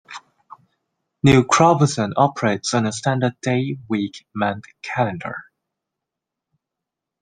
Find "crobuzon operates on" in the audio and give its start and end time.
1.43-2.87